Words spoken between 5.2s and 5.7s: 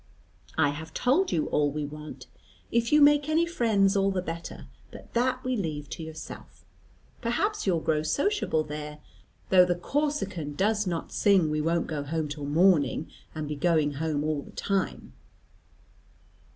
we